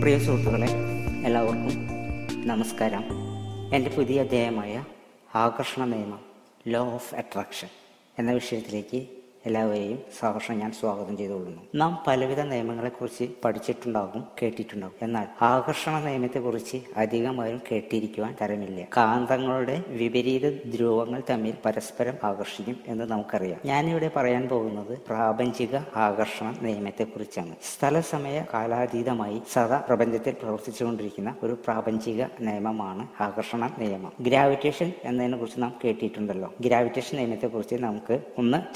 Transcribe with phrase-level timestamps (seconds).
[0.00, 0.66] പ്രിയ സുഹൃത്തുക്കളെ
[1.24, 1.88] എല്ലാവർക്കും
[2.46, 3.04] നമസ്കാരം.
[3.74, 4.84] എന്റെ പുതിയ അധ്യായമായ
[5.34, 6.20] ആകർഷണ നിയമം
[6.68, 7.68] ലോ ഓഫ് അട്രാക്ഷൻ
[8.18, 9.06] എന്ന വിഷയത്തിലേക്ക്
[9.46, 11.62] എല്ലാവരെയും സഹർഷം ഞാൻ സ്വാഗതം ചെയ്തുകൊള്ളുന്നു.
[11.74, 14.94] നാം പലവിധ നിയമങ്ങളെക്കുറിച്ച് പഠിച്ചിട്ടുണ്ടാകും കേട്ടിട്ടുണ്ടാകും.
[15.02, 18.86] എന്നാൽ ആകർഷണ നിയമത്തെക്കുറിച്ച് അധികമായും കേട്ടിരിക്കുവാൻ തരമില്ല.
[18.96, 23.60] കാന്തങ്ങളുടെ വിപരീത ധ്രുവങ്ങൾ തമ്മിൽ പരസ്പരം ആകർഷിക്കും എന്ന് നമുക്കറിയാം.
[23.64, 27.56] ഞാനിവിടെ പറയാൻ പോകുന്നത് പ്രാപഞ്ചിക ആകർഷണ നിയമത്തെക്കുറിച്ചാണ്.
[27.74, 34.12] സ്ഥലസമയ കാലാതീതമായി സദാ പ്രപഞ്ചത്തിൽ പ്രവർത്തിച്ചുകൊണ്ടിരിക്കുന്ന ഒരു പ്രാപഞ്ചിക നിയമമാണ് ആകർഷണ നിയമം.
[34.20, 36.54] ഗ്രാവിറ്റേഷൻ എന്നതിനെ കുറിച്ച് നാം കേട്ടിട്ടുണ്ടല്ലോ.
[36.60, 38.74] ഗ്രാവിറ്റേഷൻ നിയമത്തെക്കുറിച്ച് നമുക്ക് ഒന്ന്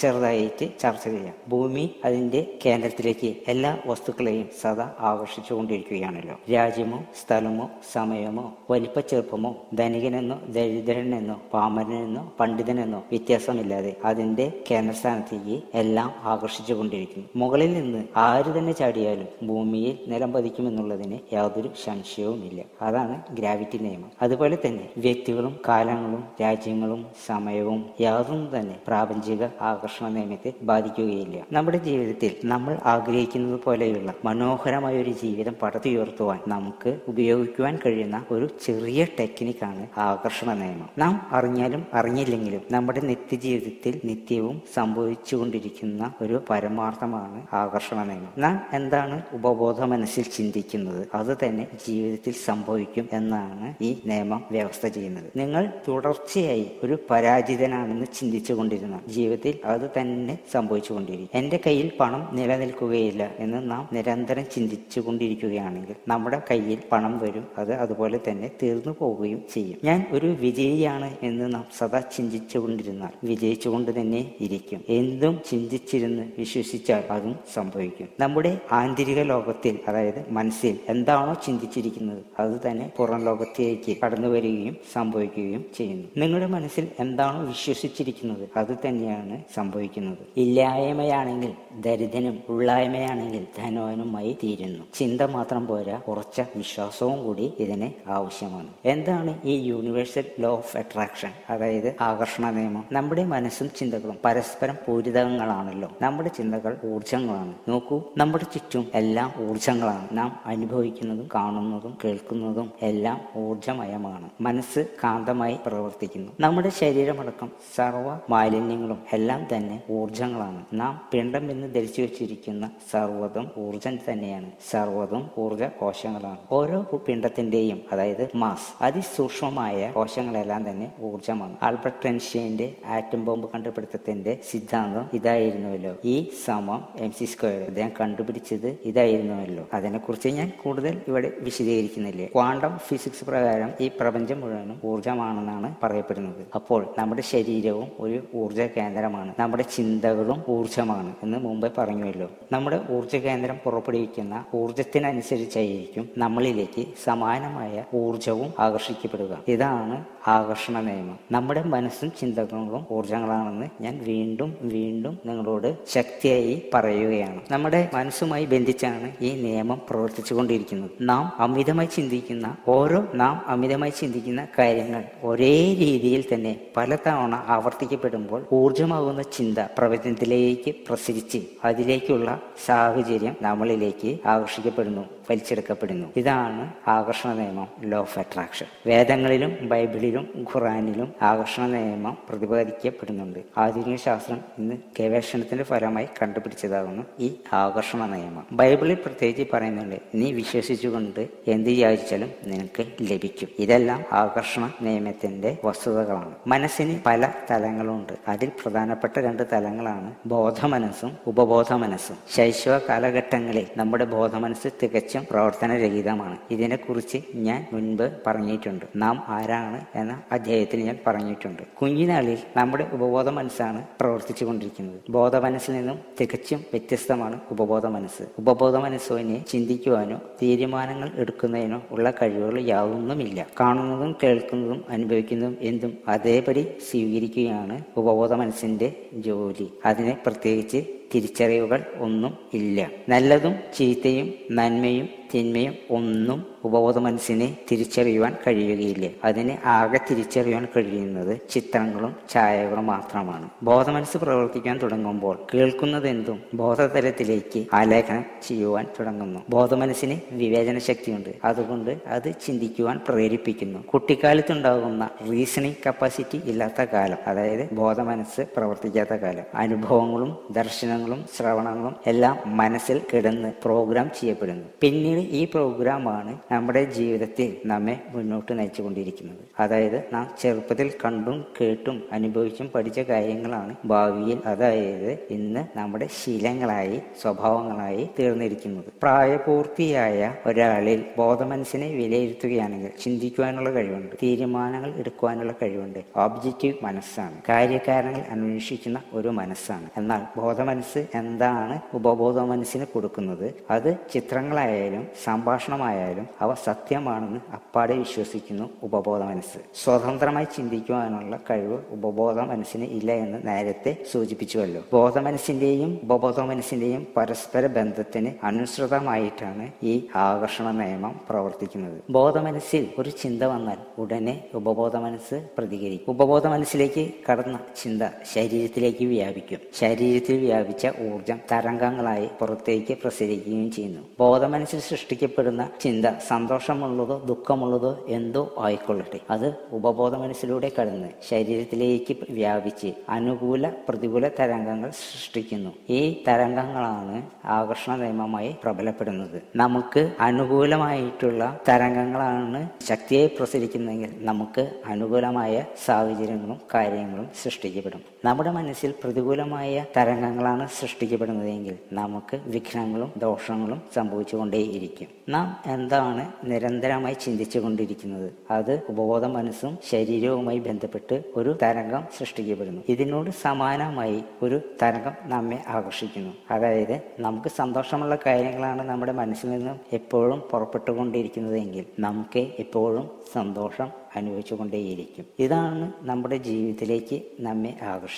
[0.55, 1.35] ചെറുതായിട്ട് ചർച്ച ചെയ്യാം.
[1.49, 6.37] ഭൂമി അതിന്റെ കേന്ദ്രത്തിലേക്ക് എല്ലാ വസ്തുക്കളെയും സദാ ആകർഷിച്ചുകൊണ്ടിരിക്കുകയാണല്ലോ.
[6.53, 17.29] രാജ്യമോ സ്ഥലമോ സമയമോ വലിപ്പ ചെറുപ്പമോ ധനികനെന്നോ ദരിദ്രനെന്നോ പാമരനെന്നോ പണ്ഡിതനെന്നോ വ്യത്യാസമില്ലാതെ അതിന്റെ കേന്ദ്രസ്ഥാനത്തേക്ക് എല്ലാം ആകർഷിച്ചുകൊണ്ടിരിക്കുന്നു.
[17.37, 22.63] മുകളിൽ നിന്ന് ആര് തന്നെ ചാടിയാലും ഭൂമിയിൽ നിലം പതിക്കുമെന്നുള്ളതിന് യാതൊരു സംശയവുമില്ല.
[22.83, 24.11] അതാണ് ഗ്രാവിറ്റി നിയമം.
[24.23, 30.09] അതുപോലെ തന്നെ വ്യക്തികളും കാലങ്ങളും രാജ്യങ്ങളും സമയവും യാതൊന്നും തന്നെ പ്രാപഞ്ചിക ആകർഷണ
[30.45, 31.37] നിയമത്തെ ബാധിക്കുകയില്ല.
[31.53, 39.85] നമ്മുടെ ജീവിതത്തിൽ നമ്മൾ ആഗ്രഹിക്കുന്നത് പോലെയുള്ള മനോഹരമായ ഒരു ജീവിതം പടുത്തുയർത്തുവാൻ നമുക്ക് ഉപയോഗിക്കുവാൻ കഴിയുന്ന ഒരു ചെറിയ ടെക്നിക്കാണ്
[40.07, 49.17] ആകർഷണ നിയമം നാം അറിഞ്ഞാലും അറിഞ്ഞില്ലെങ്കിലും നമ്മുടെ നിത്യജീവിതത്തിൽ നിത്യവും സംഭവിച്ചുകൊണ്ടിരിക്കുന്ന ഒരു പരമാർത്ഥമാണ് ആകർഷണ നിയമം നാം എന്താണ്
[49.33, 51.03] ഉപബോധ മനസ്സിൽ ചിന്തിക്കുന്നത്?
[51.15, 55.29] അത് തന്നെ ജീവിതത്തിൽ സംഭവിക്കും എന്നാണ് ഈ നിയമം വ്യവസ്ഥ ചെയ്യുന്നത്.
[55.37, 61.29] നിങ്ങൾ തുടർച്ചയായി ഒരു പരാജിതനാണെന്ന് ചിന്തിച്ചുകൊണ്ടിരുന്ന ജീവിതത്തിൽ അത് തന്നെ സംഭവിച്ചുകൊണ്ടിരിക്കും.
[61.35, 68.21] എന്റെ കയ്യിൽ പണം നിലനിൽക്കുകയില്ല എന്ന് നാം നിരന്തരം ചിന്തിച്ചു കൊണ്ടിരിക്കുകയാണെങ്കിൽ നമ്മുടെ കയ്യിൽ പണം വരും അത് അതുപോലെ
[68.29, 69.79] തന്നെ തീർന്നു പോവുകയും ചെയ്യും.
[69.85, 74.81] ഞാൻ ഒരു വിജയിയാണ് എന്ന് നാം സദാ ചിന്തിച്ചു കൊണ്ടിരുന്നാൽ വിജയിച്ചുകൊണ്ട് തന്നെ ഇരിക്കും.
[74.89, 78.09] എന്തും ചിന്തിച്ചിരുന്ന് വിശ്വസിച്ചാൽ അതും സംഭവിക്കും.
[78.21, 86.09] നമ്മുടെ ആന്തരിക ലോകത്തിൽ അതായത് മനസ്സിൽ എന്താണോ ചിന്തിച്ചിരിക്കുന്നത് അത് തന്നെ പുറം ലോകത്തേക്ക് കടന്നു വരികയും സംഭവിക്കുകയും ചെയ്യുന്നു.
[86.17, 90.24] നിങ്ങളുടെ മനസ്സിൽ എന്താണോ വിശ്വസിച്ചിരിക്കുന്നത് അത് തന്നെയാണ് സംഭവിക്കുന്നത്.
[90.37, 94.85] ഇല്ലായ്മയാണെങ്കിൽ ദരിദ്രനും ഉള്ളായ്മയാണെങ്കിൽ ധനവാനുമായി തീരുന്നു.
[94.95, 98.69] ചിന്ത മാത്രം പോരാ കുറച്ച വിശ്വാസവും കൂടി ഇതിന് ആവശ്യമാണ്.
[98.85, 102.85] എന്താണ് ഈ യൂണിവേഴ്സൽ ലോ ഓഫ് അട്രാക്ഷൻ അതായത് ആകർഷണ നിയമം.
[102.93, 105.91] നമ്മുടെ മനസ്സും ചിന്തകളും പരസ്പരം പൂരിതങ്ങളാണല്ലോ.
[106.03, 114.87] നമ്മുടെ ചിന്തകൾ ഊർജങ്ങളാണ് നോക്കൂ നമ്മുടെ ചുറ്റും എല്ലാം ഊർജങ്ങളാണ് നാം അനുഭവിക്കുന്നതും കാണുന്നതും കേൾക്കുന്നതും എല്ലാം ഊർജമയമാണ് മനസ്സ്
[115.05, 116.33] കാന്തമായി പ്രവർത്തിക്കുന്നു.
[116.41, 119.83] നമ്മുടെ ശരീരമടക്കം സർവ മാലിന്യങ്ങളും എല്ലാം തന്നെ
[120.15, 124.51] ഊർജങ്ങളാണ് നാം പിണ്ടം എന്ന് ധരിച്ചു വെച്ചിരിക്കുന്ന സർവതും ഊർജം തന്നെയാണ്.
[124.71, 133.49] സർവതും ഊർജ കോശങ്ങളാണ് ഓരോ പിണ്ടത്തിന്റെയും അതായത് മാസ് അതിസൂക്ഷ്മമായ കോശങ്ങളെല്ലാം തന്നെ ഊർജമാണ് ആൽബർട്ട് ഐൻസ്റ്റീന്റെ ആറ്റം ബോംബ്
[133.55, 135.95] കണ്ടുപിടുത്തത്തിന്റെ സിദ്ധാന്തം ഇതായിരുന്നുവല്ലോ.
[136.05, 137.67] ഈ സമം എം സി സ്ക്വയർ.
[137.69, 139.67] അദ്ദേഹം കണ്ടുപിടിച്ചത് ഇതായിരുന്നുവല്ലോ.
[139.75, 142.27] അതിനെക്കുറിച്ച് ഞാൻ കൂടുതൽ ഇവിടെ വിശദീകരിക്കുന്നില്ല.
[142.27, 146.47] ക്വാണ്ടം ഫിസിക്സ് പ്രകാരം ഈ പ്രപഞ്ചം മുഴുവനും ഊർജമാണെന്നാണ് പറയപ്പെടുന്നത്.
[146.55, 149.65] അപ്പോൾ നമ്മുടെ ശരീരവും ഒരു ഊർജ കേന്ദ്രമാണ് നമ്മുടെ
[150.05, 152.27] ചിന്തകളും ഊർജമാണ് എന്ന് മുമ്പേ പറഞ്ഞുവല്ലോ.
[152.53, 159.39] നമ്മുടെ ഊർജ കേന്ദ്രം പുറപ്പെടുവിക്കുന്ന ഊർജത്തിനനുസരിച്ചായിരിക്കും നമ്മളിലേക്ക് സമാനമായ ഊർജവും ആകർഷിക്കപ്പെടുക.
[159.49, 159.97] ഇതാണ്
[160.27, 161.19] ആകർഷണ നിയമം.
[161.33, 167.41] നമ്മുടെ മനസ്സും ചിന്തകളും ഊർജങ്ങളാണെന്ന് ഞാൻ വീണ്ടും വീണ്ടും നിങ്ങളോട് ശക്തിയായി പറയുകയാണ്.
[167.51, 170.91] നമ്മുടെ മനസ്സുമായി ബന്ധിച്ചാണ് ഈ നിയമം പ്രവർത്തിച്ചുകൊണ്ടിരിക്കുന്നത്.
[171.01, 179.59] നാം അമിതമായി ചിന്തിക്കുന്ന ഓരോ നാം അമിതമായി ചിന്തിക്കുന്ന കാര്യങ്ങൾ ഒരേ രീതിയിൽ തന്നെ പലതവണ ആവർത്തിക്കപ്പെടുമ്പോൾ ഊർജമാകുന്ന ചിന്ത
[179.59, 185.05] പ്രപഞ്ചത്തിലേക്ക് പ്രസരിച്ച് അതിലേക്കുള്ള സാഹചര്യം നമ്മളിലേക്ക് ആകർഷിക്കപ്പെടുന്നു.
[185.31, 186.09] വലിച്ചെടുക്കപ്പെടുന്നു.
[186.17, 193.39] ഇതാണ് ആകർഷണ നിയമം ലോ ഓഫ് അട്രാക്ഷൻ വേദങ്ങളിലും ബൈബിളിലും ഖുറാനിലും ആകർഷണ നിയമം പ്രതിപാദിക്കപ്പെടുന്നുണ്ട്.
[193.59, 198.47] ആധുനിക ശാസ്ത്രം ഇന്ന് ഗവേഷണത്തിന്റെ ഫലമായി കണ്ടുപിടിച്ചതാകുന്നു ഈ ആകർഷണ നിയമം.
[198.53, 203.49] ബൈബിളിൽ പ്രത്യേകിച്ച് പറയുന്നുണ്ട് നീ വിശ്വസിച്ചുകൊണ്ട് എന്ത് വിചാരിച്ചാലും നിനക്ക് ലഭിക്കും.
[203.59, 206.35] ഇതെല്ലാം ആകർഷണ നിയമത്തിന്റെ വസ്തുതകളാണ്.
[206.47, 208.13] മനസ്സിന് പല തലങ്ങളുണ്ട്.
[208.29, 216.39] അതിൽ പ്രധാനപ്പെട്ട രണ്ട് തലങ്ങളാണ് ബോധമനസ്സും ഉപബോധ മനസ്സും ശൈശവ കാലഘട്ടങ്ങളിൽ നമ്മുടെ ബോധമനസ്സ് തികച്ചും പ്രവർത്തനരഹിതമാണ്.
[216.51, 218.85] ഇതിനെക്കുറിച്ച് ഞാൻ മുൻപ് പറഞ്ഞിട്ടുണ്ട്.
[218.97, 221.63] നാം ആരാണ് എന്ന അധ്യായത്തിൽ ഞാൻ പറഞ്ഞിട്ടുണ്ട്.
[221.83, 228.23] കുഞ്ഞിനാളിൽ നമ്മുടെ ഉപബോധ മനസ്സാണ് പ്രവർത്തിച്ചു കൊണ്ടിരിക്കുന്നത് ബോധ മനസ്സിൽ നിന്നും തികച്ചും വ്യത്യസ്തമാണ് ഉപബോധ മനസ്സ്.
[228.39, 233.47] ഉപബോധ മനസ്സിനെ ചിന്തിക്കുവാനോ തീരുമാനങ്ങൾ എടുക്കുന്നതിനോ ഉള്ള കഴിവുകൾ യാതൊന്നുമില്ല.
[233.61, 239.71] കാണുന്നതും കേൾക്കുന്നതും അനുഭവിക്കുന്നതും എന്തും അതേപടി സ്വീകരിക്കുകയാണ് ഉപബോധ മനസ്സിന്റെ ജോലി.
[239.87, 240.85] അതിനെ പ്രത്യേകിച്ച്
[241.15, 242.91] തിരിച്ചറിവുകൾ ഒന്നും ഇല്ല.
[243.09, 249.09] നല്ലതും ചീത്തയും നന്മയും തിന്മയും ഒന്നും ഉപബോധ മനസ്സിനെ തിരിച്ചറിയുവാൻ കഴിയുകയില്ല.
[249.25, 253.49] അതിനെ ആകെ തിരിച്ചറിയുവാൻ കഴിയുന്നത് ചിത്രങ്ങളും ഛായകളും മാത്രമാണ്.
[253.63, 259.41] ബോധമനസ്സ് പ്രവർത്തിക്കാൻ തുടങ്ങുമ്പോൾ കേൾക്കുന്നതെന്തും ബോധതലത്തിലേക്ക് ആലേഖനം ചെയ്യുവാൻ തുടങ്ങുന്നു.
[259.51, 263.79] ബോധമനസ്സിന് വിവേചന ശക്തിയുണ്ട് അതുകൊണ്ട് അത് ചിന്തിക്കുവാൻ പ്രേരിപ്പിക്കുന്നു.
[263.79, 269.45] കുട്ടിക്കാലത്തുണ്ടാകുന്ന റീസണിങ് കപ്പാസിറ്റി ഇല്ലാത്ത കാലം അതായത് ബോധമനസ്സ് പ്രവർത്തിക്കാത്ത കാലം.
[269.55, 274.65] അനുഭവങ്ങളും ദർശനങ്ങളും ശ്രവണങ്ങളും എല്ലാം മനസ്സിൽ കിടന്ന് പ്രോഗ്രാം ചെയ്യപ്പെടുന്നു.
[274.81, 279.45] പിന്നീട് ഈ പ്രോഗ്രാമാണ് നമ്മുടെ ജീവിതത്തിൽ നമ്മെ മുന്നോട്ട് നയിച്ചുകൊണ്ടിരിക്കുന്നത്.
[279.61, 288.85] അതായത് നാം ചെറുപ്പത്തിൽ കണ്ടും കേട്ടും അനുഭവിച്ചും പഠിച്ച കാര്യങ്ങളാണ് ഭാവിയിൽ അതായത് ഇന്ന് നമ്മുടെ ശീലങ്ങളായി സ്വഭാവങ്ങളായി തീർന്നിരിക്കുന്നത്.
[289.03, 299.89] പ്രായപൂർത്തിയായ ഒരാളിൽ ബോധമനസ്സിനെ വിലയിരുത്തുകയാണെങ്കിൽ ചിന്തിക്കുവാനുള്ള കഴിവുണ്ട് തീരുമാനങ്ങൾ എടുക്കുവാനുള്ള കഴിവുണ്ട് ഓബ്ജക്റ്റീവ് മനസ്സാണ് കാര്യകാരണങ്ങൾ അന്വേഷിക്കുന്ന ഒരു മനസ്സാണ്.
[299.97, 303.55] എന്നാൽ ബോധമനസ്സ് എന്താണ് ഉപബോധ മനസ്സിന് കൊടുക്കുന്നത്?
[303.71, 309.85] അത് ചിത്രങ്ങളായാലും സംഭാഷണമായാലും അവ സത്യമാണെന്ന് അപ്പാടെ വിശ്വസിക്കുന്നു ഉപബോധ മനസ്സ്.
[309.85, 314.83] സ്വതന്ത്രമായി ചിന്തിക്കുവാനുള്ള കഴിവ് ഉപബോധ മനസ്സിന് ഇല്ല എന്ന് നേരത്തെ സൂചിപ്പിച്ചുവല്ലോ.
[314.93, 322.03] ബോധ മനസ്സിന്റെയും ഉപബോധ മനസ്സിന്റെയും പരസ്പര ബന്ധത്തിന് അനുസൃതമായിട്ടാണ് ഈ ആകർഷണ നിയമം പ്രവർത്തിക്കുന്നത്.
[322.11, 326.13] ബോധ മനസ്സിൽ ഒരു ചിന്ത വന്നാൽ ഉടനെ ഉപബോധ മനസ്സ് പ്രതികരിക്കും.
[326.13, 328.03] ഉപബോധ മനസ്സിലേക്ക് കടന്ന ചിന്ത
[328.35, 329.59] ശരീരത്തിലേക്ക് വ്യാപിക്കും.
[329.79, 334.01] ശരീരത്തിൽ വ്യാപിച്ച ഊർജം തരംഗങ്ങളായി പുറത്തേക്ക് പ്രസരിക്കുകയും ചെയ്യുന്നു.
[334.21, 339.19] ബോധമനസ്സിൽ സൃഷ്ടിക്കപ്പെടുന്ന ചിന്ത സന്തോഷമുള്ളതോ ദുഃഖമുള്ളതോ എന്തോ ആയിക്കൊള്ളട്ടെ.
[339.31, 345.73] അത് ഉപബോധ മനസ്സിലൂടെ കടന്ന് ശരീരത്തിലേക്ക് വ്യാപിച്ച് അനുകൂല പ്രതികൂല തരംഗങ്ങൾ സൃഷ്ടിക്കുന്നു.
[345.91, 347.17] ഈ തരംഗങ്ങളാണ്
[347.57, 349.39] ആകർഷണ നിയമമായി പ്രബലപ്പെടുന്നത്.
[349.57, 358.05] നമുക്ക് അനുകൂലമായിട്ടുള്ള തരംഗങ്ങളാണ് ശക്തിയെ പ്രസരിക്കുന്നതെങ്കിൽ നമുക്ക് അനുകൂലമായ സാഹചര്യങ്ങളും കാര്യങ്ങളും സൃഷ്ടിക്കപ്പെടും.
[358.27, 365.09] നമ്മുടെ മനസ്സിൽ പ്രതികൂലമായ തരംഗങ്ങളാണ് സൃഷ്ടിക്കപ്പെടുന്നതെങ്കിൽ നമുക്ക് വിഘ്നങ്ങളും ദോഷങ്ങളും സംഭവിച്ചുകൊണ്ടേയിരിക്കും.
[365.29, 372.83] നാം എന്താണ് നിരന്തരമായി ചിന്തിച്ചു കൊണ്ടിരിക്കുന്നത് അത് ഉപബോധ മനസ്സും ശരീരവുമായി ബന്ധപ്പെട്ട് ഒരു തരംഗം സൃഷ്ടിക്കപ്പെടുന്നു.
[372.89, 376.33] ഇതിനോട് സമാനമായി ഒരു തരംഗം നമ്മെ ആകർഷിക്കുന്നു.
[376.51, 385.25] അതായത് നമുക്ക് സന്തോഷമുള്ള കാര്യങ്ങളാണ് നമ്മുടെ മനസ്സിൽ നിന്നും എപ്പോഴും പുറപ്പെട്ടുകൊണ്ടിരിക്കുന്നതെങ്കിൽ നമുക്ക് എപ്പോഴും സന്തോഷം അനുഭവിച്ചുകൊണ്ടേയിരിക്കും.
[385.39, 388.13] ഇതാണ് നമ്മുടെ ജീവിതത്തിലേക്ക് നമ്മെ ആകർഷിക്കുന്നത്.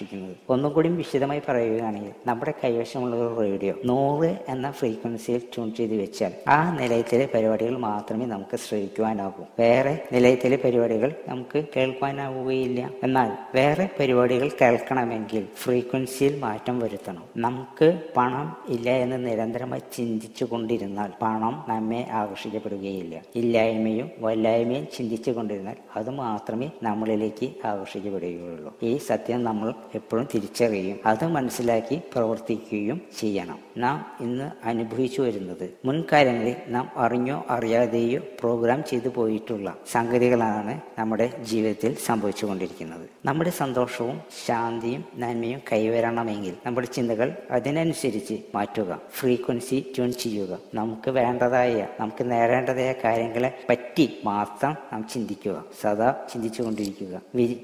[0.50, 6.76] ഒന്നും കൂടി വിശദമായി പറയുകയാണെങ്കിൽ നമ്മുടെ കൈവശമുള്ള ഒരു റേഡിയോ നൂറ് എന്ന ഫ്രീക്വൻസിയിൽ ട്യൂൺ ചെയ്ത് വെച്ചാൽ ആ
[6.76, 9.44] നിലയത്തിലെ പരിപാടികൾ മാത്രമേ നമുക്ക് ശ്രവിക്കുവാനാകൂ.
[9.58, 12.90] വേറെ നിലയത്തിലെ പരിപാടികൾ നമുക്ക് കേൾക്കുവാനാവുകയില്ല.
[13.02, 17.22] എന്നാൽ വേറെ പരിപാടികൾ കേൾക്കണമെങ്കിൽ ഫ്രീക്വൻസിയിൽ മാറ്റം വരുത്തണം.
[17.36, 23.22] നമുക്ക് പണം ഇല്ല എന്ന് നിരന്തരമായി ചിന്തിച്ചു കൊണ്ടിരുന്നാൽ പണം നമ്മെ ആകർഷിക്കപ്പെടുകയില്ല.
[23.34, 28.74] ഇല്ലായ്മയും വല്ലായ്മയും ചിന്തിച്ചു കൊണ്ടിരുന്നാൽ അത് മാത്രമേ നമ്മളിലേക്ക് ആകർഷിക്കപ്പെടുകയുള്ളൂ.
[28.82, 33.58] ഈ സത്യം നമ്മൾ എപ്പോഴും തിരിച്ചറിയുകയും അത് മനസ്സിലാക്കി പ്രവർത്തിക്കുകയും ചെയ്യണം.
[33.76, 43.08] നാം ഇന്ന് അനുഭവിച്ചു വരുന്നത് മുൻകാലങ്ങളിൽ നാം അറിഞ്ഞോ അറിയാതെയോ പ്രോഗ്രാം ചെയ്തു പോയിട്ടുള്ള സംഗതികളാണ് നമ്മുടെ ജീവിതത്തിൽ സംഭവിച്ചുകൊണ്ടിരിക്കുന്നത്.
[43.24, 49.00] നമ്മുടെ സന്തോഷവും ശാന്തിയും നന്മയും കൈവരണമെങ്കിൽ നമ്മുടെ ചിന്തകൾ അതിനനുസരിച്ച് മാറ്റുക.
[49.10, 50.58] ഫ്രീക്വൻസി ട്യൂൺ ചെയ്യുക.
[50.74, 55.64] നമുക്ക് വേണ്ടതായ നമുക്ക് നേടേണ്ടതായ കാര്യങ്ങളെ പറ്റി മാത്രം നാം ചിന്തിക്കുക.
[55.80, 57.20] സദാ ചിന്തിച്ചുകൊണ്ടിരിക്കുക.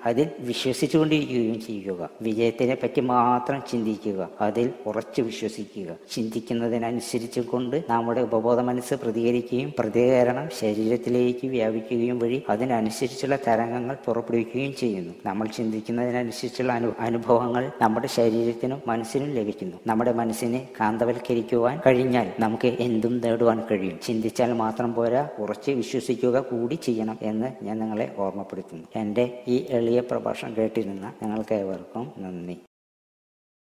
[0.06, 2.10] അതിൽ വിശ്വസിച്ചുകൊണ്ടിരിക്കുകയും ചെയ്യുക.
[2.22, 4.28] വിജയത്തിനെ പറ്റി മാത്രം ചിന്തിക്കുക.
[4.40, 5.96] അതിൽ ഉറച്ചു വിശ്വസിക്കുക.
[6.10, 15.14] ചിന്തിക്കുന്നതിനനുസരിച്ച് കൊണ്ട് നമ്മുടെ ഉപബോധ മനസ്സ് പ്രതികരിക്കുകയും പ്രതികരണം ശരീരത്തിലേക്ക് വ്യാപിക്കുകയും വഴി അതിനനുസരിച്ചുള്ള തരംഗങ്ങൾ പുറപ്പെടുവിക്കുകയും ചെയ്യുന്നു.
[15.26, 19.76] നമ്മൾ ചിന്തിക്കുന്നതിനനുസരിച്ചുള്ള അനു അനുഭവങ്ങൾ നമ്മുടെ ശരീരത്തിനും മനസ്സിനും ലഭിക്കുന്നു.
[19.86, 23.98] നമ്മുടെ മനസ്സിനെ കാന്തവൽക്കരിക്കുവാൻ കഴിഞ്ഞാൽ നമുക്ക് എന്തും നേടുവാൻ കഴിയും.
[24.06, 28.84] ചിന്തിച്ചാൽ മാത്രം പോരാ ഉറച്ച് വിശ്വസിക്കുക കൂടി ചെയ്യണം എന്ന് ഞാൻ നിങ്ങളെ ഓർമ്മപ്പെടുത്തുന്നു.
[28.96, 32.71] എന്റെ ഈ എളിയ പ്രഭാഷണം കേട്ടിരുന്ന നിങ്ങൾക്ക് ഏവർക്കും 能没？